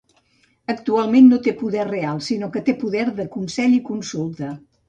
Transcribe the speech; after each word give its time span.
Actualment 0.73 1.29
no 1.33 1.39
té 1.49 1.53
poder 1.59 1.85
real, 1.91 2.23
sinó 2.31 2.51
que 2.57 2.65
té 2.71 2.77
poder 2.87 3.07
de 3.21 3.29
consell 3.37 3.81
i 3.81 3.83
consulta. 3.93 4.55